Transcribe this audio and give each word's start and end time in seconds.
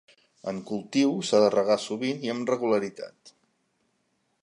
En 0.51 0.61
cultiu, 0.69 1.13
s'ha 1.27 1.43
de 1.45 1.51
regar 1.55 1.77
sovint 1.85 2.25
i 2.29 2.35
amb 2.35 2.53
regularitat. 2.55 3.35